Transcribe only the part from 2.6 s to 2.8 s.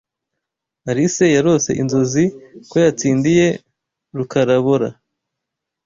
ko